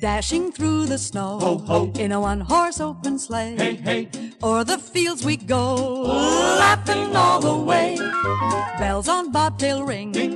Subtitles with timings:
[0.00, 1.92] Dashing through the snow Ho, ho.
[1.98, 3.56] in a one horse open sleigh.
[3.56, 4.08] Hey, hey,
[4.42, 7.96] O'er the fields we go, laughing all the way.
[8.78, 10.33] Bells on bobtail ring, ding,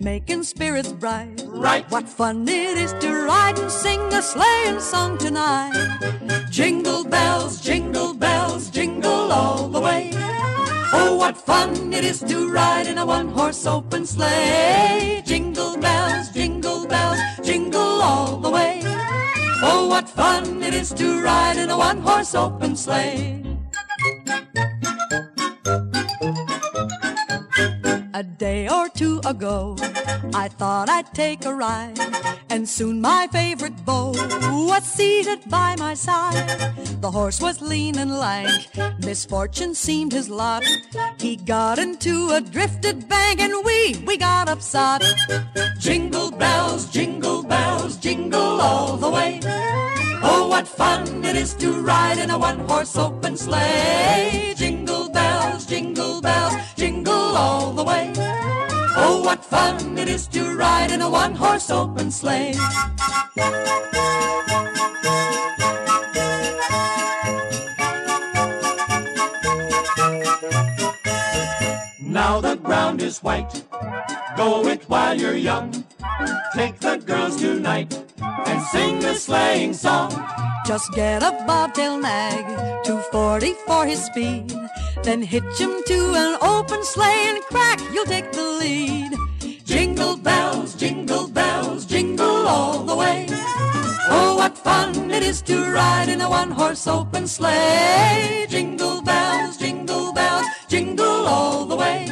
[0.00, 1.42] making spirits bright.
[1.46, 1.84] right.
[1.90, 5.74] What fun it is to ride and sing a sleighing song tonight.
[6.50, 10.10] Jingle bells, jingle bells, jingle all the way.
[10.92, 15.22] Oh, what fun it is to ride in a one-horse open sleigh.
[15.24, 18.82] Jingle bells, jingle bells, jingle all the way.
[19.62, 23.49] Oh, what fun it is to ride in a one-horse open sleigh.
[28.20, 29.76] A day or two ago,
[30.34, 31.98] I thought I'd take a ride,
[32.50, 34.12] and soon my favorite beau
[34.68, 36.36] was seated by my side.
[37.00, 40.64] The horse was lean and lank, misfortune seemed his lot.
[41.18, 45.02] He got into a drifted bank, and we, we got upset.
[45.78, 49.40] Jingle bells, jingle bells, jingle all the way.
[50.22, 54.52] Oh, what fun it is to ride in a one-horse open sleigh.
[54.58, 54.79] Jingle
[60.10, 62.52] is to ride in a one-horse open sleigh.
[72.02, 73.62] Now the ground is white.
[74.36, 75.84] Go it while you're young.
[76.54, 77.92] Take the girls tonight
[78.46, 80.10] and sing the sleighing song.
[80.66, 82.44] Just get a bobtail nag,
[82.84, 84.52] 240 for his speed.
[85.04, 89.29] Then hitch him to an open sleigh and crack, you'll take the lead.
[95.30, 98.46] Is to ride in a one-horse open sleigh.
[98.48, 102.08] Jingle bells, jingle bells, jingle all the way.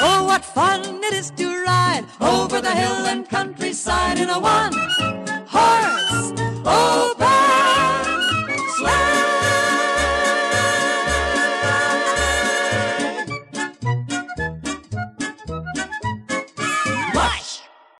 [0.00, 4.71] Oh, what fun it is to ride over the hill and countryside in a one-horse